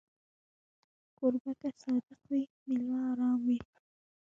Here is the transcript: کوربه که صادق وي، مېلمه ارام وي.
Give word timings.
کوربه 1.17 1.51
که 1.61 1.69
صادق 1.81 2.19
وي، 2.29 2.41
مېلمه 2.65 2.99
ارام 3.11 3.39
وي. 3.47 3.59